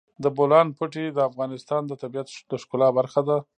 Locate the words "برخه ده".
2.97-3.37